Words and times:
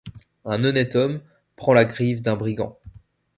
Un 0.45 0.63
honnête 0.63 0.95
homme, 0.95 1.21
prend 1.55 1.73
la 1.73 1.85
griffe 1.85 2.23
d’un 2.23 2.35
brigand 2.35 2.79